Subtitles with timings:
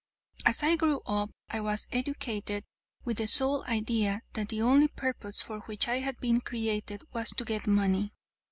[0.47, 2.63] As I grew up, I was educated
[3.05, 7.29] with the sole idea that the only purpose for which I had been created was
[7.37, 8.11] to get money.